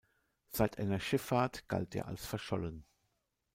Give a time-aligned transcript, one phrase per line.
[0.49, 2.87] Seit einer Schifffahrt galt er als verschollen.